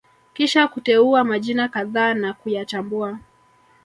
[0.33, 3.19] kisha kuteua majina kadhaa na kuyachambua